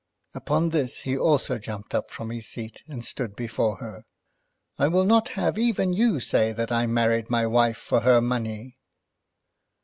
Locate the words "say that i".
6.19-6.87